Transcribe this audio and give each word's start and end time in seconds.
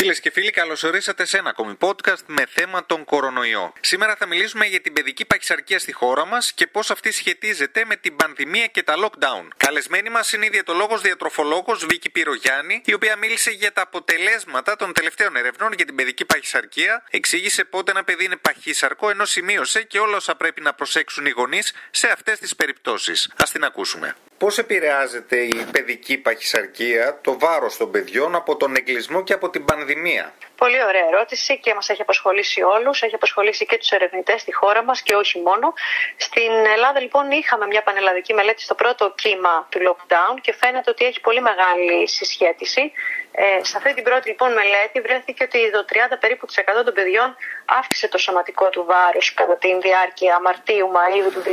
Φίλες 0.00 0.20
και 0.20 0.30
φίλοι, 0.30 0.50
καλώς 0.50 0.82
ορίσατε 0.82 1.24
σε 1.24 1.38
ένα 1.38 1.50
ακόμη 1.50 1.76
podcast 1.80 2.22
με 2.26 2.46
θέμα 2.50 2.86
τον 2.86 3.04
κορονοϊό. 3.04 3.72
Σήμερα 3.80 4.16
θα 4.16 4.26
μιλήσουμε 4.26 4.66
για 4.66 4.80
την 4.80 4.92
παιδική 4.92 5.24
παχυσαρκία 5.24 5.78
στη 5.78 5.92
χώρα 5.92 6.26
μας 6.26 6.52
και 6.52 6.66
πώς 6.66 6.90
αυτή 6.90 7.12
σχετίζεται 7.12 7.84
με 7.84 7.96
την 7.96 8.16
πανδημία 8.16 8.66
και 8.66 8.82
τα 8.82 8.94
lockdown. 8.96 9.48
Καλεσμένη 9.56 10.10
μας 10.10 10.32
είναι 10.32 10.46
η 10.46 10.48
διαιτολόγο 10.48 10.98
διατροφολόγος 10.98 11.86
Βίκη 11.86 12.10
Πυρογιάννη, 12.10 12.82
η 12.84 12.94
οποία 12.94 13.16
μίλησε 13.16 13.50
για 13.50 13.72
τα 13.72 13.82
αποτελέσματα 13.82 14.76
των 14.76 14.92
τελευταίων 14.92 15.36
ερευνών 15.36 15.72
για 15.72 15.84
την 15.84 15.94
παιδική 15.94 16.24
παχυσαρκία, 16.24 17.04
εξήγησε 17.10 17.64
πότε 17.64 17.90
ένα 17.90 18.04
παιδί 18.04 18.24
είναι 18.24 18.36
παχύσαρκο, 18.36 19.10
ενώ 19.10 19.24
σημείωσε 19.24 19.82
και 19.82 19.98
όλα 19.98 20.16
όσα 20.16 20.34
πρέπει 20.34 20.60
να 20.60 20.74
προσέξουν 20.74 21.26
οι 21.26 21.30
γονείς 21.30 21.72
σε 21.90 22.08
αυτές 22.08 22.38
τις 22.38 22.56
περιπτώσεις. 22.56 23.30
Α 23.36 23.44
την 23.52 23.64
ακούσουμε. 23.64 24.14
Πώς 24.38 24.58
επηρεάζεται 24.58 25.36
η 25.36 25.66
παιδική 25.72 26.18
παχυσαρκία, 26.18 27.18
το 27.22 27.38
βάρος 27.38 27.76
των 27.76 27.90
παιδιών 27.90 28.34
από 28.34 28.56
τον 28.56 28.76
εγκλισμό 28.76 29.22
και 29.22 29.32
από 29.32 29.50
την 29.50 29.64
πανδημία; 29.64 30.34
Πολύ 30.62 30.84
ωραία 30.84 31.06
ερώτηση 31.12 31.58
και 31.58 31.74
μας 31.74 31.88
έχει 31.88 32.02
απασχολήσει 32.02 32.62
όλους, 32.62 33.02
έχει 33.02 33.14
απασχολήσει 33.14 33.66
και 33.66 33.78
τους 33.78 33.90
ερευνητές 33.90 34.40
στη 34.40 34.52
χώρα 34.54 34.82
μας 34.84 35.02
και 35.02 35.14
όχι 35.14 35.38
μόνο. 35.40 35.72
Στην 36.16 36.52
Ελλάδα 36.74 37.00
λοιπόν 37.00 37.30
είχαμε 37.30 37.66
μια 37.66 37.82
πανελλαδική 37.82 38.34
μελέτη 38.34 38.62
στο 38.62 38.74
πρώτο 38.74 39.12
κύμα 39.22 39.66
του 39.70 39.78
lockdown 39.86 40.34
και 40.40 40.52
φαίνεται 40.52 40.90
ότι 40.90 41.04
έχει 41.04 41.20
πολύ 41.20 41.40
μεγάλη 41.40 42.08
συσχέτιση. 42.08 42.92
Ε, 43.32 43.64
σε 43.64 43.76
αυτή 43.76 43.94
την 43.94 44.04
πρώτη 44.04 44.28
λοιπόν 44.28 44.52
μελέτη 44.52 45.00
βρέθηκε 45.00 45.42
ότι 45.44 45.70
το 45.70 45.84
30 45.88 46.16
περίπου 46.20 46.46
των 46.84 46.94
παιδιών 46.94 47.36
αύξησε 47.64 48.08
το 48.08 48.18
σωματικό 48.18 48.68
του 48.68 48.84
βάρος 48.84 49.34
κατά 49.34 49.56
την 49.56 49.80
διάρκεια 49.80 50.40
Μαρτίου-Μαΐου 50.40 51.28
του 51.34 51.42
2020 51.46 51.50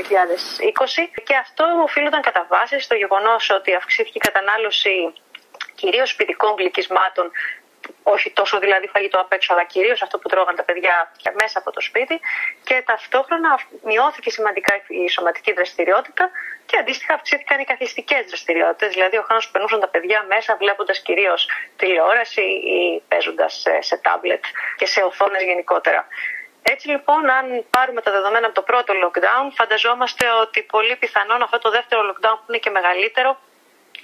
και 1.24 1.36
αυτό 1.36 1.66
οφείλονταν 1.84 2.22
κατά 2.22 2.46
βάση 2.50 2.80
στο 2.80 2.96
γεγονός 2.96 3.50
ότι 3.50 3.76
αυξήθηκε 3.76 4.18
η 4.22 4.26
κατανάλωση 4.30 5.14
κυρίως 5.76 6.10
σπιτικών 6.10 6.56
γλυκισμάτων 6.58 7.32
όχι 8.04 8.32
τόσο 8.32 8.60
δηλαδή 8.60 8.88
φαγητό 8.88 9.20
απ' 9.20 9.34
έξω, 9.34 9.54
αλλά 9.54 9.64
κυρίως 9.64 10.02
αυτό 10.02 10.18
που 10.18 10.30
τρώγαν 10.30 10.56
τα 10.56 10.64
παιδιά 10.64 11.12
μέσα 11.42 11.60
από 11.60 11.72
το 11.72 11.82
σπίτι. 11.82 12.20
Και 12.64 12.84
ταυτόχρονα 12.86 13.60
μειώθηκε 13.84 14.30
σημαντικά 14.30 14.82
η 14.88 15.10
σωματική 15.10 15.52
δραστηριότητα 15.54 16.30
και 16.66 16.78
αντίστοιχα 16.78 17.14
αυξήθηκαν 17.14 17.60
οι 17.60 17.64
καθιστικές 17.64 18.26
δραστηριότητες. 18.26 18.94
Δηλαδή, 18.94 19.18
ο 19.18 19.22
χρόνος 19.22 19.46
που 19.46 19.52
περνούσαν 19.52 19.80
τα 19.80 19.88
παιδιά 19.88 20.26
μέσα 20.28 20.56
βλέποντας 20.56 21.00
κυρίως 21.00 21.50
τηλεόραση 21.76 22.42
ή 22.42 23.04
παίζοντας 23.08 23.64
σε 23.80 23.98
τάμπλετ 23.98 24.44
και 24.78 24.86
σε 24.86 25.02
οθόνες 25.02 25.44
γενικότερα. 25.44 26.08
Έτσι 26.68 26.88
λοιπόν, 26.88 27.30
αν 27.30 27.66
πάρουμε 27.70 28.02
τα 28.02 28.12
δεδομένα 28.12 28.46
από 28.46 28.56
το 28.56 28.62
πρώτο 28.62 28.94
lockdown, 29.04 29.46
φανταζόμαστε 29.56 30.26
ότι 30.44 30.62
πολύ 30.62 30.96
πιθανόν 30.96 31.42
αυτό 31.42 31.60
το 31.60 31.70
δεύτερο 31.70 32.02
lockdown 32.10 32.38
που 32.38 32.46
είναι 32.48 32.58
και 32.58 32.70
μεγαλύτερο 32.70 33.38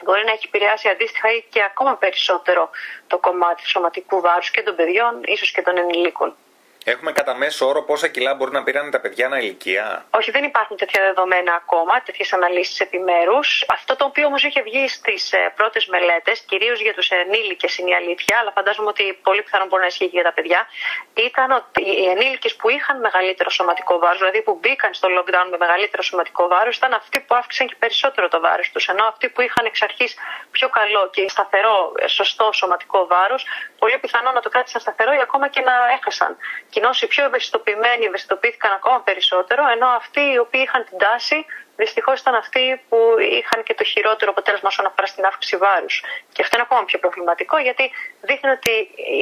μπορεί 0.04 0.24
να 0.26 0.32
έχει 0.32 0.46
επηρεάσει 0.48 0.90
αντίστοιχα 0.90 1.32
ή 1.34 1.44
και 1.50 1.64
ακόμα 1.64 1.96
περισσότερο 1.96 2.70
το 3.08 3.18
κομμάτι 3.18 3.62
του 3.62 3.70
σωματικού 3.70 4.22
βάρους 4.22 4.52
και 4.52 4.62
των 4.62 4.76
παιδιών, 4.76 5.22
ίσως 5.26 5.52
και 5.52 5.62
των 5.62 5.78
ενηλίκων. 5.78 6.36
Έχουμε 6.84 7.12
κατά 7.12 7.36
μέσο 7.36 7.68
όρο 7.68 7.84
πόσα 7.84 8.08
κιλά 8.08 8.34
μπορεί 8.34 8.52
να 8.52 8.64
πήραν 8.64 8.92
τα 8.92 9.00
παιδιά 9.00 9.26
ανά 9.26 9.40
ηλικία; 9.40 10.06
Όχι, 10.10 10.32
δεν 10.32 10.44
υπάρχουν 10.44 10.78
τέτοια 10.78 11.02
δεδομένα 11.02 11.54
ακόμα, 11.54 12.02
τέτοιες 12.02 12.34
αναλύσεις 12.34 12.80
επιμέρους. 12.80 13.66
Αυτό 13.68 13.96
το 13.96 14.06
οποίο 14.06 14.26
όμως 14.26 14.44
είχε 14.44 14.62
βγει 14.62 14.88
στις 14.88 15.34
ε, 15.34 15.54
πρώτες 15.56 15.86
μελέτες, 15.86 16.40
κυρίως 16.40 16.82
για 16.82 16.94
τους 16.94 17.10
ενήλικες 17.10 17.78
είναι 17.78 17.90
η 17.90 17.94
αλήθεια, 17.94 18.38
αλλά 18.40 18.52
φαντάζομαι 18.52 18.88
ότι 18.88 19.20
πολύ 19.24 19.42
πιθανόν 19.42 19.68
μπορεί 19.68 19.82
να 19.82 19.88
ισχύει 19.88 20.10
και 20.10 20.18
για 20.20 20.24
τα 20.24 20.34
παιδιά, 20.34 20.68
ήταν 21.14 21.52
ότι 21.52 21.82
οι 21.82 22.06
ενήλικες 22.10 22.56
που 22.56 22.70
είχαν 22.70 23.00
μεγαλύτερο 23.00 23.50
σωματικό 23.50 24.00
βάρος, 24.00 24.18
δηλαδή 24.18 24.42
που 24.42 24.58
μπήκαν 24.62 24.94
στο 24.94 25.08
lockdown 25.18 25.48
με 25.52 25.58
μεγαλύτερο 25.58 26.04
σωματικό 26.04 26.48
βάρος, 26.48 26.78
ήταν 26.78 26.94
αυτοί 26.94 27.20
που 27.20 27.36
αύξησαν 27.36 27.68
και 27.68 27.76
περισσότερο 27.80 28.28
το 28.28 28.40
βάρος 28.40 28.70
τους. 28.74 28.88
Ενώ 28.88 29.04
αυτοί 29.06 29.30
που 29.30 29.42
είχαν 29.42 29.66
εξ 29.66 29.82
αρχής 29.82 30.16
πιο 30.52 30.70
καλό 30.70 31.10
και 31.10 31.30
σταθερό, 31.30 31.94
ε, 31.98 32.08
σωστό 32.08 32.52
σωματικό 32.52 33.08
βάρος, 33.08 33.46
πολύ 33.80 33.98
πιθανόν 33.98 34.34
να 34.34 34.42
το 34.42 34.50
κράτησαν 34.50 34.82
σταθερό 34.82 35.12
ή 35.14 35.22
ακόμα 35.22 35.48
και 35.48 35.62
να 35.62 35.74
έχασαν 35.98 36.38
κοινώ 36.74 36.90
οι 37.02 37.08
πιο 37.14 37.24
ευαισθητοποιημένοι 37.30 38.04
ευαισθητοποιήθηκαν 38.06 38.72
ακόμα 38.80 39.00
περισσότερο, 39.08 39.62
ενώ 39.76 39.88
αυτοί 40.02 40.24
οι 40.32 40.38
οποίοι 40.46 40.62
είχαν 40.68 40.82
την 40.90 40.98
τάση 40.98 41.38
δυστυχώς 41.76 42.18
ήταν 42.24 42.36
αυτοί 42.44 42.64
που 42.90 42.98
είχαν 43.38 43.60
και 43.68 43.74
το 43.80 43.84
χειρότερο 43.84 44.30
αποτέλεσμα 44.32 44.70
όσον 44.74 44.86
αφορά 44.86 45.08
στην 45.14 45.24
αύξηση 45.26 45.58
βάρους. 45.58 45.96
Και 46.34 46.42
αυτό 46.42 46.54
είναι 46.56 46.66
ακόμα 46.70 46.84
πιο 46.90 47.00
προβληματικό, 47.00 47.58
γιατί 47.68 47.86
δείχνει 48.22 48.50
ότι 48.58 48.74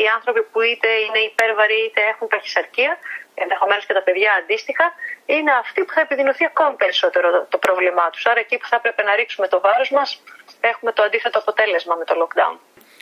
οι 0.02 0.08
άνθρωποι 0.16 0.42
που 0.52 0.62
είτε 0.62 0.90
είναι 1.06 1.20
υπέρβαροι 1.32 1.78
είτε 1.86 2.02
έχουν 2.14 2.28
παχυσαρκία, 2.28 2.92
ενδεχομένως 3.44 3.86
και 3.86 3.94
τα 3.94 4.04
παιδιά 4.08 4.32
αντίστοιχα, 4.42 4.86
είναι 5.26 5.52
αυτοί 5.64 5.80
που 5.86 5.94
θα 5.94 6.02
επιδεινωθεί 6.02 6.46
ακόμα 6.46 6.72
περισσότερο 6.82 7.28
το 7.50 7.58
πρόβλημά 7.58 8.10
τους. 8.10 8.26
Άρα 8.26 8.40
εκεί 8.40 8.58
που 8.58 8.68
θα 8.68 8.76
έπρεπε 8.76 9.02
να 9.04 9.16
ρίξουμε 9.16 9.48
το 9.48 9.60
βάρος 9.60 9.90
μας, 9.92 10.24
έχουμε 10.62 10.92
το 10.92 11.02
αντίθετο 11.04 11.38
αποτέλεσμα 11.40 11.96
με 11.96 12.06
το 12.06 12.14
lockdown. 12.22 12.56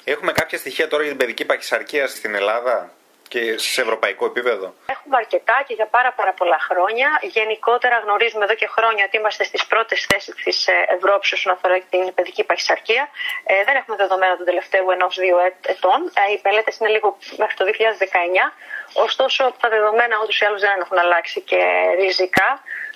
Έχουμε 0.04 0.32
κάποια 0.32 0.58
στοιχεία 0.58 0.88
τώρα 0.88 1.04
για 1.04 1.12
την 1.12 1.20
παιδική 1.22 1.46
παχυσαρκία 1.46 2.08
στην 2.08 2.36
Ελλάδα; 2.36 2.92
Και 3.28 3.58
σε 3.58 3.82
ευρωπαϊκό 3.82 4.26
επίπεδο. 4.26 4.74
Έχουμε 4.96 5.16
αρκετά 5.18 5.64
και 5.68 5.74
για 5.74 5.88
πάρα, 5.96 6.12
πάρα 6.20 6.34
πολλά 6.34 6.60
χρόνια. 6.68 7.08
Γενικότερα 7.22 7.96
γνωρίζουμε 8.06 8.44
εδώ 8.44 8.56
και 8.62 8.68
χρόνια 8.68 9.04
ότι 9.08 9.18
είμαστε 9.18 9.44
στις 9.44 9.66
πρώτες 9.66 10.06
θέσεις 10.10 10.36
της 10.44 10.68
ε, 10.68 10.86
Ευρώπης 10.98 11.32
όσον 11.32 11.54
αφορά 11.54 11.76
την 11.90 12.14
παιδική 12.14 12.44
παχυσαρκία. 12.44 13.10
Ε, 13.46 13.64
δεν 13.68 13.76
έχουμε 13.76 13.96
δεδομένα 13.98 14.38
του 14.38 14.44
τελευταίου 14.44 14.90
ενό-δύο 14.96 15.38
ετών. 15.74 16.00
Ε, 16.22 16.32
οι 16.32 16.38
πελέτες 16.38 16.78
είναι 16.78 16.90
λίγο 16.90 17.18
μέχρι 17.38 17.56
το 17.60 17.66
2019. 17.66 18.54
Ωστόσο, 18.94 19.42
τα 19.62 19.70
δεδομένα 19.70 20.16
ούτως 20.24 20.40
ή 20.42 20.46
άλλως 20.46 20.62
δεν 20.62 20.80
έχουν 20.84 20.98
αλλάξει 20.98 21.42
και 21.42 21.60
ριζικά. 22.00 22.50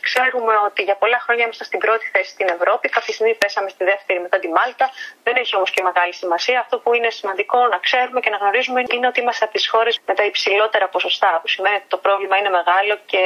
Ξέρουμε 0.07 0.53
ότι 0.67 0.81
για 0.83 0.95
πολλά 0.95 1.19
χρόνια 1.25 1.43
ήμασταν 1.43 1.67
στην 1.67 1.79
πρώτη 1.79 2.05
θέση 2.13 2.29
στην 2.29 2.47
Ευρώπη. 2.55 2.89
Κάποια 2.89 3.13
στιγμή 3.13 3.35
πέσαμε 3.35 3.69
στη 3.69 3.83
δεύτερη 3.83 4.19
μετά 4.25 4.37
τη 4.39 4.47
Μάλτα. 4.57 4.85
Δεν 5.23 5.35
έχει 5.41 5.55
όμως 5.55 5.69
και 5.71 5.81
μεγάλη 5.81 6.13
σημασία. 6.13 6.59
Αυτό 6.59 6.79
που 6.79 6.93
είναι 6.93 7.09
σημαντικό 7.09 7.67
να 7.67 7.77
ξέρουμε 7.77 8.19
και 8.19 8.29
να 8.29 8.37
γνωρίζουμε 8.37 8.83
είναι 8.93 9.07
ότι 9.07 9.19
είμαστε 9.19 9.43
από 9.45 9.53
τις 9.53 9.67
χώρες 9.69 9.99
με 10.07 10.13
τα 10.13 10.23
υψηλότερα 10.25 10.87
ποσοστά. 10.87 11.39
Που 11.41 11.47
σημαίνει 11.47 11.75
ότι 11.75 11.85
το 11.87 11.97
πρόβλημα 11.97 12.35
είναι 12.37 12.49
μεγάλο 12.49 12.93
και 13.05 13.21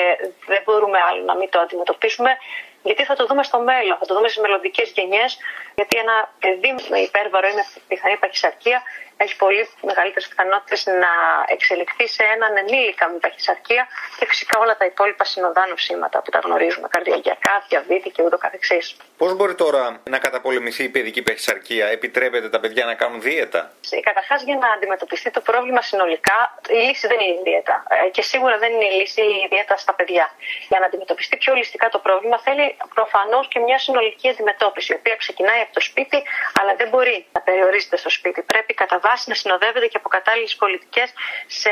δεν 0.45 0.61
μπορούμε 0.65 0.97
άλλο 1.09 1.23
να 1.23 1.35
μην 1.35 1.49
το 1.49 1.59
αντιμετωπίσουμε. 1.59 2.37
Γιατί 2.87 3.03
θα 3.03 3.15
το 3.15 3.25
δούμε 3.25 3.43
στο 3.43 3.59
μέλλον, 3.59 3.97
θα 4.01 4.05
το 4.05 4.13
δούμε 4.15 4.27
στις 4.27 4.41
μελλοντικές 4.41 4.87
γενιές. 4.95 5.37
Γιατί 5.75 5.97
ένα 5.97 6.15
παιδί 6.39 6.71
με 6.89 6.99
υπέρβαρο 6.99 7.47
ή 7.47 7.53
με 7.53 7.63
πιθανή 7.87 8.17
παχυσαρκία 8.17 8.79
έχει 9.17 9.35
πολύ 9.35 9.69
μεγαλύτερες 9.81 10.27
πιθανότητες 10.27 10.85
να 10.85 11.11
εξελιχθεί 11.47 12.07
σε 12.07 12.23
έναν 12.35 12.57
ενήλικα 12.57 13.09
με 13.09 13.17
παχυσαρκία 13.17 13.87
και 14.19 14.25
φυσικά 14.25 14.59
όλα 14.59 14.77
τα 14.77 14.85
υπόλοιπα 14.85 15.23
συνοδά 15.23 15.67
νοσήματα 15.67 16.21
που 16.21 16.29
τα 16.31 16.39
γνωρίζουμε, 16.39 16.87
καρδιαγιακά, 16.87 17.65
διαβήτη 17.69 18.09
και 18.09 18.21
ούτω 18.23 18.37
καθεξής. 18.37 18.95
Πώς 19.17 19.35
μπορεί 19.35 19.55
τώρα 19.55 20.01
να 20.09 20.17
καταπολεμηθεί 20.17 20.83
η 20.83 20.89
παιδική 20.89 21.21
παχυσαρκία, 21.21 21.85
επιτρέπεται 21.87 22.49
τα 22.49 22.59
παιδιά 22.59 22.85
να 22.85 22.93
κάνουν 22.93 23.21
δίαιτα; 23.21 23.71
Ε, 23.89 23.99
Καταρχάς, 23.99 24.43
για 24.43 24.55
να 24.55 24.67
αντιμετωπιστεί 24.69 25.31
το 25.31 25.41
πρόβλημα 25.41 25.81
συνολικά, 25.81 26.59
η 26.69 26.73
λύση 26.73 27.07
δεν 27.07 27.19
είναι 27.19 27.39
η 27.39 27.41
δίαιτα. 27.43 27.83
Ε, 27.89 28.09
και 28.09 28.21
σίγουρα 28.21 28.57
δεν 28.57 28.71
είναι 28.73 28.85
η 28.85 28.93
λύση 28.99 29.21
η 29.21 29.47
δίαιτα 29.49 29.77
στα 29.77 29.93
παιδιά. 29.93 30.29
Για 30.69 30.79
να 30.79 30.85
αντιμετωπιστεί 30.85 31.37
πιο 31.37 31.53
ολιστικά 31.53 31.89
το 31.89 31.99
πρόβλημα, 31.99 32.39
θέλει 32.39 32.74
προφανώς 32.93 33.47
και 33.47 33.59
μια 33.59 33.79
συνολική 33.79 34.29
αντιμετώπιση, 34.29 34.93
η 34.93 34.95
οποία 34.95 35.15
ξεκινάει 35.15 35.61
από 35.61 35.73
το 35.73 35.81
σπίτι, 35.81 36.23
αλλά 36.59 36.75
δεν 36.75 36.89
μπορεί 36.89 37.25
να 37.31 37.41
περιορίζεται 37.41 37.97
στο 37.97 38.09
σπίτι. 38.09 38.41
Πρέπει 38.41 38.73
κατά 38.73 38.99
βάση 38.99 39.29
να 39.29 39.35
συνοδεύεται 39.35 39.87
και 39.87 39.97
από 39.97 40.09
κατάλληλες 40.09 40.55
πολιτικές 40.55 41.13
σε 41.47 41.69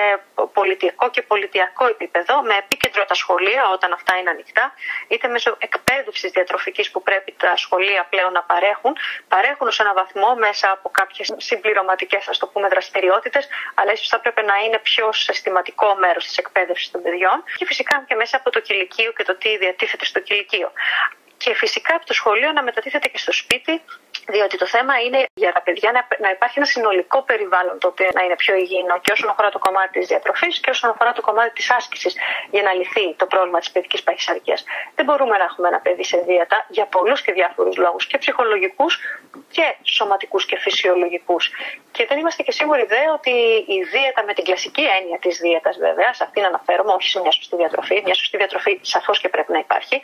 πολιτικό 0.53 1.09
και 1.09 1.21
πολιτιακό 1.21 1.85
επίπεδο, 1.87 2.41
με 2.41 2.55
επίκεντρο 2.57 3.05
τα 3.05 3.13
σχολεία 3.13 3.69
όταν 3.69 3.93
αυτά 3.93 4.17
είναι 4.17 4.29
ανοιχτά, 4.29 4.73
είτε 5.07 5.27
μέσω 5.27 5.55
εκπαίδευσης 5.59 6.31
διατροφικής 6.31 6.91
που 6.91 7.01
πρέπει 7.01 7.35
τα 7.37 7.55
σχολεία 7.55 8.05
πλέον 8.09 8.31
να 8.31 8.43
παρέχουν, 8.43 8.97
παρέχουν 9.27 9.71
σε 9.71 9.81
έναν 9.81 9.93
βαθμό 9.93 10.35
μέσα 10.35 10.71
από 10.71 10.89
κάποιες 10.89 11.33
συμπληρωματικές, 11.37 12.27
ας 12.27 12.37
το 12.37 12.47
πούμε, 12.47 12.67
δραστηριότητες, 12.67 13.47
αλλά 13.75 13.91
ίσως 13.91 14.07
θα 14.07 14.15
έπρεπε 14.15 14.41
να 14.41 14.55
είναι 14.65 14.77
πιο 14.77 15.11
συστηματικό 15.11 15.95
μέρος 15.95 16.25
της 16.25 16.37
εκπαίδευσης 16.37 16.91
των 16.91 17.01
παιδιών 17.01 17.43
και 17.57 17.65
φυσικά 17.65 18.03
και 18.07 18.15
μέσα 18.15 18.37
από 18.37 18.49
το 18.49 18.59
κηλικείο 18.59 19.11
και 19.11 19.23
το 19.23 19.35
τι 19.35 19.57
διατίθεται 19.57 20.05
στο 20.05 20.19
κηλικείο. 20.19 20.71
Και 21.37 21.53
φυσικά 21.53 21.95
από 21.95 22.05
το 22.05 22.13
σχολείο 22.13 22.51
να 22.51 22.63
μετατίθεται 22.63 23.07
και 23.07 23.17
στο 23.17 23.31
σπίτι 23.31 23.81
διότι 24.27 24.57
το 24.57 24.67
θέμα 24.67 24.93
είναι 25.05 25.25
για 25.33 25.51
τα 25.51 25.61
παιδιά 25.61 25.91
να, 25.91 26.07
να 26.19 26.29
υπάρχει 26.29 26.59
ένα 26.59 26.67
συνολικό 26.67 27.21
περιβάλλον 27.21 27.79
το 27.79 27.87
οποίο 27.87 28.09
να 28.13 28.21
είναι 28.23 28.35
πιο 28.35 28.55
υγιεινό 28.55 28.99
και 28.99 29.11
όσον 29.11 29.29
αφορά 29.29 29.49
το 29.49 29.59
κομμάτι 29.59 29.99
της 29.99 30.07
διατροφής 30.07 30.59
και 30.59 30.69
όσον 30.69 30.89
αφορά 30.89 31.11
το 31.13 31.21
κομμάτι 31.21 31.53
της 31.53 31.71
άσκησης 31.71 32.15
για 32.51 32.61
να 32.61 32.73
λυθεί 32.73 33.13
το 33.15 33.25
πρόβλημα 33.25 33.59
της 33.59 33.71
παιδικής 33.71 34.03
παχυσαρκίας. 34.03 34.63
Δεν 34.95 35.05
μπορούμε 35.05 35.37
να 35.37 35.43
έχουμε 35.43 35.67
ένα 35.67 35.79
παιδί 35.79 36.03
σε 36.03 36.17
δίαιτα 36.17 36.65
για 36.69 36.85
πολλούς 36.85 37.21
και 37.21 37.31
διάφορους 37.31 37.75
λόγους 37.77 38.07
και 38.07 38.17
ψυχολογικούς 38.17 38.99
και 39.51 39.75
σωματικούς 39.83 40.45
και 40.45 40.57
φυσιολογικούς. 40.57 41.51
Και 41.91 42.05
δεν 42.05 42.17
είμαστε 42.17 42.43
και 42.43 42.51
σίγουροι 42.51 42.85
δε 42.85 43.01
ότι 43.17 43.33
η 43.75 43.83
δίαιτα 43.91 44.23
με 44.23 44.33
την 44.33 44.43
κλασική 44.43 44.85
έννοια 44.97 45.17
της 45.19 45.37
δίαιτας 45.37 45.77
βέβαια, 45.77 46.13
σε 46.13 46.23
αυτήν 46.23 46.45
αναφέρομαι, 46.45 46.91
όχι 46.91 47.09
σε 47.09 47.19
μια 47.19 47.31
σωστή 47.31 47.55
διατροφή, 47.55 48.01
μια 48.05 48.13
σωστή 48.13 48.37
διατροφή 48.37 48.79
σαφώς 48.81 49.19
και 49.19 49.29
πρέπει 49.29 49.51
να 49.51 49.59
υπάρχει, 49.59 50.01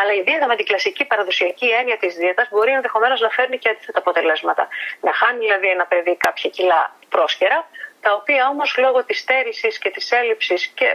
αλλά 0.00 0.12
η 0.12 0.22
δίαιτα 0.22 0.46
με 0.46 0.56
την 0.56 0.66
κλασική 0.66 1.04
παραδοσιακή 1.04 1.68
έννοια 1.80 1.96
της 1.96 2.14
δίαιτας 2.14 2.48
μπορεί 2.50 2.72
ενδεχομένως 2.72 3.20
να 3.20 3.28
φέρνει 3.28 3.58
και 3.62 3.68
αντίθετα 3.68 3.98
αποτελέσματα. 3.98 4.68
Να 5.00 5.12
χάνει 5.12 5.38
δηλαδή 5.38 5.68
ένα 5.76 5.86
παιδί 5.86 6.16
κάποια 6.16 6.50
κιλά 6.50 6.82
πρόσχερα, 7.08 7.58
τα 8.04 8.12
οποία 8.12 8.48
όμως 8.48 8.76
λόγω 8.84 9.04
της 9.04 9.18
στέρησης 9.18 9.78
και 9.78 9.90
της 9.90 10.12
έλλειψης 10.12 10.66
και 10.66 10.86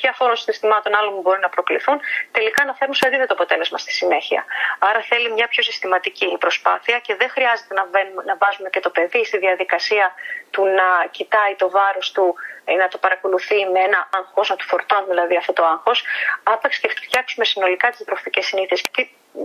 διάφορων 0.00 0.36
συστημάτων 0.36 0.94
άλλων 0.94 1.14
που 1.14 1.20
μπορεί 1.20 1.40
να 1.40 1.48
προκληθούν, 1.48 2.00
τελικά 2.30 2.64
να 2.64 2.74
φέρουν 2.74 2.94
σε 2.94 3.06
αντίθετο 3.06 3.32
αποτέλεσμα 3.32 3.78
στη 3.78 3.92
συνέχεια. 3.92 4.44
Άρα 4.78 5.00
θέλει 5.00 5.32
μια 5.32 5.48
πιο 5.48 5.62
συστηματική 5.62 6.36
προσπάθεια 6.38 6.98
και 6.98 7.14
δεν 7.14 7.28
χρειάζεται 7.28 7.74
να, 7.74 7.84
να 8.24 8.36
βάζουμε 8.36 8.68
και 8.70 8.80
το 8.80 8.90
παιδί 8.90 9.24
στη 9.24 9.38
διαδικασία 9.38 10.14
του 10.50 10.64
να 10.64 10.88
κοιτάει 11.10 11.54
το 11.54 11.70
βάρος 11.70 12.12
του 12.12 12.34
ή 12.64 12.74
να 12.74 12.88
το 12.88 12.98
παρακολουθεί 12.98 13.66
με 13.72 13.80
ένα 13.80 14.08
άγχος, 14.18 14.48
να 14.48 14.56
του 14.56 14.64
φορτώνουμε 14.64 15.12
δηλαδή 15.14 15.36
αυτό 15.36 15.52
το 15.52 15.64
άγχος, 15.64 16.04
άπαξ 16.42 16.78
και 16.78 16.88
φτιάξουμε 16.88 17.44
συνολικά 17.44 17.90
τις 17.90 18.04
τροφικές 18.04 18.46
συνήθειες 18.46 18.82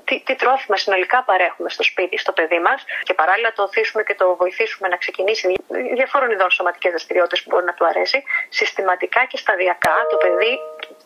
τι, 0.06 0.22
τι 0.26 0.36
τρόφιμα 0.36 0.78
συνολικά 0.78 1.24
παρέχουμε 1.24 1.70
στο 1.70 1.84
σπίτι, 1.84 2.18
στο 2.18 2.32
παιδί 2.32 2.60
μας 2.60 2.84
και 3.04 3.14
παράλληλα 3.14 3.54
το 3.54 3.64
οθήσουμε 3.64 4.04
και 4.04 4.16
το 4.16 4.36
βοηθήσουμε 4.36 4.88
να 4.88 4.98
ξεκινήσει 4.98 5.54
διαφόρων 5.96 6.32
ειδών 6.32 6.52
σωματικέ 6.52 6.90
δραστηριότητες 6.90 7.44
που 7.44 7.50
μπορεί 7.52 7.66
να 7.66 7.74
του 7.74 7.86
αρέσει, 7.86 8.24
συστηματικά 8.50 9.26
και 9.26 9.38
σταδιακά 9.38 9.96
το 10.10 10.18
παιδί 10.18 10.60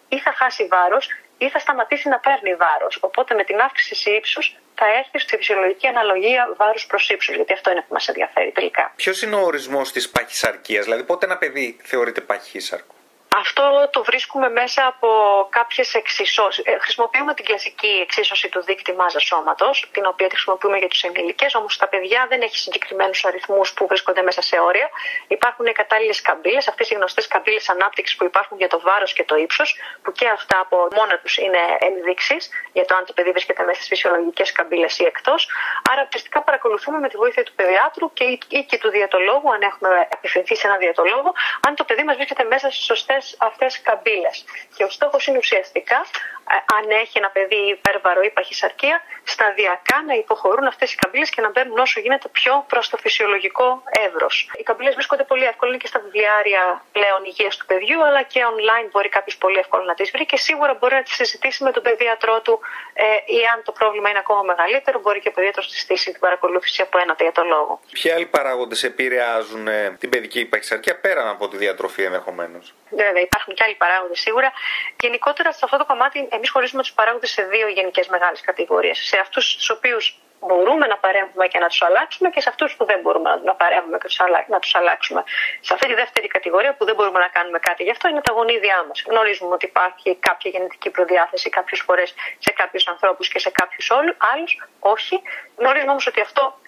ή 0.10 0.20
θα 0.20 0.34
χάσει 0.34 0.68
βάρος 0.68 1.08
ή 1.38 1.50
θα 1.50 1.60
σταματήσει 1.60 2.10
να 2.10 2.20
παίρνει 2.20 2.56
βάρος. 2.56 2.98
Οπότε 3.02 3.36
με 3.36 3.44
την 3.44 3.60
αύξηση 3.60 4.10
ύψους 4.10 4.56
θα 4.76 4.86
έρθει 4.98 5.20
στη 5.20 5.38
φυσιολογική 5.38 5.88
αναλογία 5.88 6.54
βάρους 6.58 6.86
προς 6.86 7.10
ύψους, 7.10 7.36
γιατί 7.36 7.54
αυτό 7.54 7.72
είναι 7.72 7.82
που 7.82 7.94
μας 7.94 8.08
ενδιαφέρει 8.08 8.52
τελικά. 8.52 8.94
Ποιος 8.96 9.22
είναι 9.22 9.36
ο 9.36 9.42
ορισμός 9.42 9.92
της 9.92 10.10
παχυσαρκίας, 10.10 10.84
δηλαδή 10.84 11.04
πότε 11.04 11.26
ένα 11.26 11.38
παιδί 11.38 11.78
θεωρείται 11.84 12.22
παχύσαρκο; 12.22 12.95
Αυτό 13.40 13.90
το 13.92 14.04
βρίσκουμε 14.04 14.50
μέσα 14.50 14.86
από 14.86 15.10
κάποιες 15.50 15.94
εξισώσεις. 15.94 16.66
Ε, 16.66 16.78
χρησιμοποιούμε 16.80 17.34
την 17.34 17.46
κλασική 17.46 17.88
εξίσωση 17.88 18.50
του 18.50 18.64
δείκτη 18.64 18.94
μάζας 18.94 19.24
σώματος, 19.24 19.90
την 19.92 20.06
οποία 20.06 20.28
τη 20.28 20.36
χρησιμοποιούμε 20.36 20.78
για 20.78 20.88
τους 20.88 21.02
ενήλικες, 21.04 21.56
όμως 21.56 21.74
στα 21.74 21.88
παιδιά 21.88 22.26
δεν 22.30 22.42
έχει 22.42 22.58
συγκεκριμένους 22.58 23.26
αριθμούς 23.26 23.74
που 23.74 23.88
βρίσκονται 23.88 24.22
μέσα 24.22 24.42
σε 24.42 24.60
όρια. 24.60 24.90
Υπάρχουν 25.28 25.74
κατάλληλες 25.74 26.22
καμπύλες, 26.22 26.68
αυτές 26.68 26.90
οι 26.90 26.94
γνωστές 26.94 27.28
καμπύλες 27.28 27.70
ανάπτυξης 27.70 28.16
που 28.18 28.24
υπάρχουν 28.24 28.58
για 28.58 28.68
το 28.68 28.80
βάρος 28.80 29.14
και 29.14 29.24
το 29.24 29.36
ύψος, 29.36 29.80
που 30.04 30.12
και 30.12 30.28
αυτά 30.28 30.60
από 30.60 30.88
μόνα 30.96 31.20
τους 31.20 31.38
είναι 31.38 31.60
ενδείξεις 31.80 32.50
για 32.74 32.86
το 32.86 32.96
αν 32.96 33.06
το 33.06 33.14
παιδί 33.14 33.32
βρίσκεται 33.32 33.64
μέσα 33.64 33.76
στις 33.76 33.88
φυσιολογικές 33.88 34.52
καμπύλες 34.52 35.00
ή 35.00 35.04
εκτός. 35.04 35.50
Άρα, 35.92 36.04
ουσιαστικά 36.08 36.42
παρακολουθούμε 36.42 37.00
με 37.00 37.10
τη 37.10 37.18
βοήθεια 37.18 37.44
του 37.44 37.54
παιδιάτρου 37.56 38.14
και, 38.14 38.24
ή 38.48 38.64
και 38.70 38.78
του 38.78 38.90
διατολόγου, 38.90 39.54
αν 39.54 39.62
έχουμε 39.62 40.08
απευθυνθεί 40.12 40.56
σε 40.56 40.68
ένα 40.68 40.78
διατολόγο, 40.78 41.34
αν 41.68 41.76
το 41.76 41.84
παιδί 41.84 42.04
μας 42.04 42.16
βρίσκεται 42.16 42.44
μέσα 42.44 42.70
στις 42.70 42.86
σωστές 42.86 43.25
αυτές 43.38 43.82
καμπύλες. 43.82 44.46
Και 44.76 44.84
ο 44.84 44.90
στόχος 44.90 45.28
είναι 45.28 45.38
ουσιαστικά, 45.38 45.96
ε, 45.96 46.35
αν 46.78 46.90
έχει 46.90 47.18
ένα 47.18 47.30
παιδί 47.30 47.62
υπέρβαρο 47.78 48.22
ή 48.22 48.30
παχυσαρκία, 48.30 49.02
σταδιακά 49.24 49.98
να 50.08 50.14
υποχωρούν 50.14 50.66
αυτές 50.68 50.94
οι 50.94 50.96
καμπύλες 50.96 51.30
και 51.30 51.42
να 51.42 51.50
μπαίνουν 51.50 51.78
όσο 51.78 52.00
γίνεται 52.00 52.28
πιο 52.28 52.66
προς 52.68 52.90
το 52.90 52.98
φυσιολογικό 52.98 53.84
εύρος. 54.08 54.52
Οι 54.58 54.64
καμπύλες 54.64 54.94
βρίσκονται 54.94 55.24
πολύ 55.24 55.46
εύκολα 55.46 55.78
και 55.78 55.88
στα 55.88 56.00
βιβλιάρια 56.00 56.84
πλέον 56.92 57.24
υγείας 57.26 57.58
του 57.58 57.66
παιδιού, 57.66 58.04
αλλά 58.06 58.22
και 58.22 58.42
online 58.52 58.88
μπορεί 58.92 59.10
κάποιος 59.10 59.38
πολύ 59.38 59.58
εύκολα 59.58 59.84
να 59.84 59.94
τις 59.94 60.12
βρει 60.12 60.26
και 60.26 60.38
σίγουρα 60.38 60.74
μπορεί 60.74 60.94
να 60.94 61.04
τις 61.04 61.14
συζητήσει 61.14 61.64
με 61.64 61.72
τον 61.72 61.84
παιδίατρό 61.84 62.42
του 62.42 62.60
ε, 62.94 63.04
ή 63.26 63.40
αν 63.54 63.64
το 63.64 63.72
πρόβλημα 63.72 64.10
είναι 64.10 64.20
ακόμα 64.20 64.42
μεγαλύτερο, 64.42 65.00
μπορεί 65.00 65.20
και 65.20 65.28
ο 65.28 65.32
παιδίατρος 65.32 65.68
να 65.72 65.78
στήσει 65.78 66.12
την 66.12 66.20
παρακολούθηση 66.20 66.82
από 66.82 66.98
ένα 66.98 67.14
διατολόγο. 67.14 67.80
Ποιοι 67.92 68.12
άλλοι 68.12 68.26
παράγοντες 68.26 68.84
επηρεάζουν 68.84 69.68
ε, 69.68 69.96
την 70.00 70.10
παιδική 70.10 70.46
παχυσαρκία 70.46 71.00
πέραν 71.00 71.28
από 71.28 71.48
τη 71.48 71.58
διατροφή 71.58 72.04
ενδεχομένως; 72.04 72.74
Βέβαια, 72.90 73.22
υπάρχουν 73.22 73.54
και 73.54 73.64
άλλοι 73.64 73.76
παράγοντες 73.76 74.20
σίγουρα. 74.20 74.52
Γενικότερα, 75.00 75.52
σε 75.52 75.60
αυτό 75.64 75.78
το 75.78 75.86
κομμάτι, 75.86 76.28
εμείς 76.36 76.50
χωρίζουμε 76.50 76.82
τους 76.82 76.92
παράγοντες 76.92 77.30
σε 77.30 77.44
δύο 77.44 77.68
γενικές 77.68 78.08
μεγάλες 78.08 78.42
κατηγορίες. 78.42 79.00
Σε 79.00 79.18
αυτούς 79.18 79.56
τους 79.56 79.70
οποίους 79.70 80.20
μπορούμε 80.48 80.86
να 80.88 80.98
παρέμβουμε 80.98 81.48
και 81.48 81.60
να 81.60 81.68
τους 81.68 81.82
αλλάξουμε 81.82 82.30
και 82.30 82.42
σε 82.42 82.50
αυτούς 82.50 82.76
που 82.76 82.86
δεν 82.86 83.00
μπορούμε 83.02 83.30
να 83.44 83.54
παρέμβουμε 83.56 83.98
και 83.98 84.08
να 84.48 84.60
τους 84.60 84.76
αλλάξουμε. 84.76 85.24
Σε 85.62 85.74
αυτή 85.74 85.88
τη 85.88 85.94
δεύτερη 85.94 86.28
κατηγορία 86.28 86.74
που 86.78 86.86
δεν 86.86 86.96
μπορούμε 86.96 87.20
να 87.20 87.28
κάνουμε 87.28 87.60
κάτι 87.60 87.84
γι' 87.84 87.90
αυτό 87.96 88.08
είναι 88.08 88.22
τα 88.22 88.34
γονίδια 88.34 88.86
μας. 88.88 89.04
Γνωρίζουμε 89.10 89.54
ότι 89.54 89.66
υπάρχει 89.66 90.16
κάποια 90.16 90.50
γενετική 90.52 90.90
προδιάθεση 90.90 91.50
κάποιες 91.50 91.80
φορές 91.82 92.14
σε 92.40 92.52
κάποιους 92.52 92.88
ανθρώπους 92.88 93.28
και 93.28 93.40
σε 93.40 93.50
κάποιους 93.50 93.92
άλλους. 94.32 94.52
Όχι. 94.80 95.22
Γνωρίζουμε 95.58 95.92
όμως 95.92 96.08
ότι 96.08 96.22
αυτό 96.22 96.60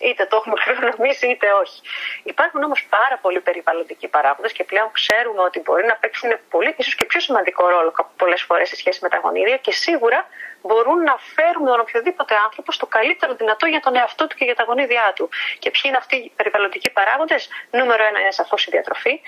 ε, 0.00 0.08
είτε 0.08 0.26
το 0.26 0.36
έχουμε 0.36 0.56
χρησιμοποιήσει 0.64 1.26
είτε 1.26 1.46
όχι. 1.62 1.80
Υπάρχουν 2.22 2.62
όμως 2.62 2.86
πάρα 2.96 3.18
πολλοί 3.22 3.40
περιβαλλοντικοί 3.40 4.08
παράγοντες 4.08 4.52
και 4.52 4.64
πλέον 4.64 4.88
ξέρουμε 4.92 5.42
ότι 5.42 5.60
μπορεί 5.60 5.84
να 5.86 5.94
παίξουν 5.94 6.30
πολύ, 6.50 6.74
ίσως 6.76 6.94
και 6.94 7.04
πιο 7.04 7.20
σημαντικό 7.20 7.68
ρόλο 7.68 7.94
πολλές 8.16 8.42
φορές 8.42 8.68
σε 8.68 8.76
σχέση 8.76 8.98
με 9.02 9.08
τα 9.08 9.18
γονίδια 9.22 9.56
και 9.56 9.72
σίγουρα 9.72 10.26
μπορούν 10.62 11.02
να 11.02 11.16
φέρουν 11.34 11.64
τον 11.66 11.80
οποιοδήποτε 11.80 12.34
άνθρωπο 12.44 12.72
στο 12.72 12.86
καλύτερο 12.86 13.34
δυνατό 13.34 13.66
για 13.66 13.80
τον 13.80 13.96
εαυτό 13.96 14.26
του 14.26 14.36
και 14.36 14.44
για 14.44 14.54
τα 14.54 14.62
γονίδια 14.62 15.12
του. 15.16 15.28
Και 15.58 15.70
ποιοι 15.70 15.82
είναι 15.84 15.96
αυτοί 15.96 16.16
οι 16.16 16.32
περιβαλλοντικοί 16.36 16.90
παράγοντες, 16.90 17.48
νούμερο 17.70 18.04
ένα 18.04 18.20
είναι 18.20 18.30
σαφώς 18.30 18.66
η 18.66 18.70
διατροφή. 18.70 19.20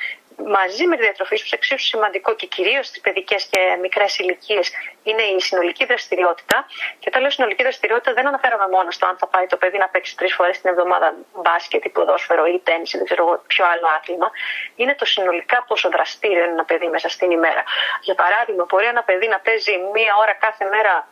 Μαζί 0.47 0.87
με 0.87 0.97
τη 0.97 1.03
διατροφή, 1.03 1.35
ίσω 1.35 1.47
εξίσου 1.51 1.85
σημαντικό 1.85 2.35
και 2.35 2.47
κυρίως 2.47 2.87
στις 2.87 3.01
παιδικές 3.01 3.45
και 3.51 3.77
μικρές 3.81 4.19
ηλικίες, 4.19 4.71
είναι 5.03 5.23
η 5.23 5.41
συνολική 5.41 5.85
δραστηριότητα. 5.85 6.67
Και 6.99 7.07
όταν 7.09 7.21
λέω 7.21 7.31
συνολική 7.31 7.63
δραστηριότητα, 7.63 8.13
δεν 8.13 8.27
αναφέρομαι 8.27 8.69
μόνο 8.69 8.91
στο 8.91 9.07
αν 9.07 9.17
θα 9.19 9.27
πάει 9.27 9.47
το 9.47 9.57
παιδί 9.57 9.79
να 9.79 9.89
παίξει 9.89 10.17
τρεις 10.17 10.35
φορές 10.35 10.61
την 10.61 10.71
εβδομάδα 10.71 11.15
μπάσκετ 11.35 11.85
ή 11.85 11.89
ποδόσφαιρο 11.89 12.47
ή 12.47 12.61
τέννη 12.65 12.87
ή 12.93 12.97
δεν 12.97 13.05
ξέρω 13.05 13.27
εγώ 13.27 13.43
ποιο 13.47 13.65
άλλο 13.73 13.87
άθλημα. 13.99 14.31
Είναι 14.77 14.95
το 14.95 15.05
συνολικά 15.05 15.65
πόσο 15.69 15.89
δραστήριο 15.89 16.43
είναι 16.45 16.53
ένα 16.53 16.65
παιδί 16.65 16.89
μέσα 16.89 17.09
στην 17.09 17.31
ημέρα. 17.31 17.63
Για 18.01 18.15
παράδειγμα, 18.15 18.65
μπορεί 18.69 18.87
ένα 18.87 19.03
παιδί 19.03 19.29
να 19.29 19.39
παίζει 19.39 19.73
μία 19.93 20.13
ώρα 20.23 20.35
κάθε 20.35 20.65
μέρα 20.65 21.09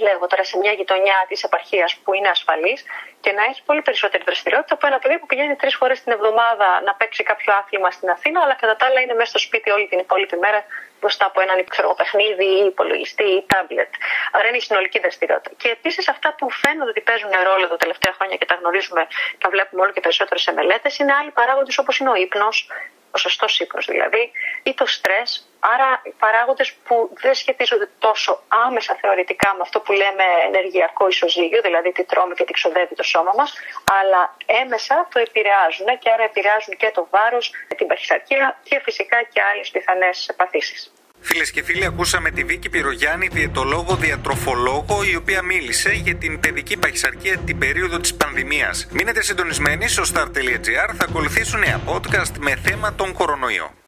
λέγω 0.00 0.26
τώρα 0.26 0.44
σε 0.44 0.56
μια 0.58 0.72
γειτονιά 0.72 1.18
της 1.28 1.42
επαρχίας 1.42 1.96
που 2.04 2.14
είναι 2.14 2.28
ασφαλής 2.28 2.84
και 3.20 3.32
να 3.32 3.42
έχει 3.44 3.62
πολύ 3.62 3.82
περισσότερη 3.82 4.22
δραστηριότητα 4.26 4.74
από 4.74 4.86
ένα 4.86 4.98
παιδί 4.98 5.18
που 5.18 5.26
πηγαίνει 5.26 5.56
τρεις 5.56 5.74
φορές 5.76 6.02
την 6.02 6.12
εβδομάδα 6.12 6.80
να 6.86 6.94
παίξει 6.94 7.22
κάποιο 7.22 7.54
άθλημα 7.60 7.90
στην 7.90 8.10
Αθήνα, 8.10 8.40
αλλά 8.42 8.54
κατά 8.54 8.76
τα 8.76 8.86
άλλα 8.86 9.00
είναι 9.00 9.14
μέσα 9.14 9.30
στο 9.30 9.38
σπίτι 9.38 9.70
όλη 9.70 9.86
την 9.88 9.98
υπόλοιπη 9.98 10.36
μέρα 10.36 10.64
μπροστά 11.00 11.24
από 11.26 11.40
έναν 11.40 11.64
ξέρω, 11.64 11.94
παιχνίδι 11.94 12.44
ή 12.44 12.64
υπολογιστή 12.64 13.24
ή 13.24 13.44
τάμπλετ. 13.46 13.92
Άρα 14.32 14.48
είναι 14.48 14.56
η 14.56 14.60
συνολική 14.60 14.98
δραστηριότητα. 14.98 15.50
Και 15.56 15.68
επίσης 15.68 16.08
αυτά 16.08 16.34
που 16.38 16.50
φαίνονται 16.50 16.90
ότι 16.90 17.00
παίζουν 17.00 17.30
ρόλο 17.44 17.68
τα 17.68 17.76
τελευταία 17.76 18.12
χρόνια 18.12 18.36
και 18.36 18.44
τα 18.44 18.54
γνωρίζουμε, 18.54 19.06
τα 19.38 19.48
βλέπουμε 19.48 19.82
όλο 19.82 19.92
και 19.92 20.00
περισσότερο 20.00 20.38
σε 20.40 20.52
μελέτες, 20.52 20.98
είναι 20.98 21.12
άλλοι 21.12 21.30
παράγοντες 21.30 21.78
όπως 21.78 21.98
είναι 21.98 22.10
ο 22.10 22.14
ύπνος, 22.14 22.70
ο 23.10 23.18
σωστός 23.18 23.60
ύπνος 23.60 23.86
δηλαδή, 23.86 24.32
ή 24.62 24.74
το 24.74 24.86
στρες. 24.86 25.49
Άρα 25.60 26.02
παράγοντες 26.18 26.72
που 26.86 27.10
δεν 27.22 27.34
σχετίζονται 27.34 27.88
τόσο 27.98 28.42
άμεσα 28.66 28.98
θεωρητικά 29.00 29.54
με 29.56 29.62
αυτό 29.62 29.80
που 29.80 29.92
λέμε 29.92 30.24
ενεργειακό 30.46 31.08
ισοζύγιο, 31.08 31.60
δηλαδή 31.62 31.92
τι 31.92 32.04
τρώμε 32.04 32.34
και 32.34 32.44
τι 32.44 32.52
ξοδεύει 32.52 32.94
το 32.94 33.02
σώμα 33.02 33.32
μας, 33.36 33.54
αλλά 34.00 34.36
έμεσα 34.62 35.08
το 35.12 35.18
επηρεάζουν 35.18 35.86
και 35.98 36.10
άρα 36.10 36.24
επηρεάζουν 36.24 36.76
και 36.76 36.90
το 36.94 37.08
βάρος, 37.10 37.52
την 37.76 37.86
παχυσαρκία 37.86 38.58
και 38.62 38.80
φυσικά 38.84 39.22
και 39.22 39.40
άλλες 39.52 39.70
πιθανές 39.70 40.30
παθήσεις. 40.36 40.92
Φίλες 41.22 41.50
και 41.50 41.62
φίλοι, 41.62 41.84
ακούσαμε 41.84 42.30
τη 42.30 42.44
Βίκη 42.44 42.68
Πυρογιάννη, 42.68 43.28
διαιτολόγο, 43.28 43.94
διατροφολόγο, 43.94 45.02
η 45.12 45.16
οποία 45.16 45.42
μίλησε 45.42 45.90
για 45.90 46.16
την 46.16 46.40
παιδική 46.40 46.76
παχυσαρκία 46.76 47.38
την 47.38 47.58
περίοδο 47.58 47.98
της 47.98 48.14
πανδημίας. 48.14 48.88
Μείνετε 48.90 49.22
συντονισμένοι 49.22 49.88
στο 49.88 50.02
star.gr, 50.14 50.94
θα 50.94 51.04
ακολουθήσουν 51.08 51.60
νέα 51.60 51.80
podcast 51.88 52.32
με 52.38 52.56
θέμα 52.56 52.94
τον 52.94 53.12
κορονοϊό. 53.12 53.74